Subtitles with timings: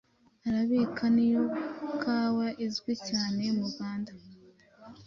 [0.47, 1.43] Arabika ni yo
[2.01, 4.11] kawa izwi cyane mu Rwanda